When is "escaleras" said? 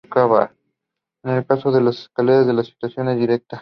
1.87-2.47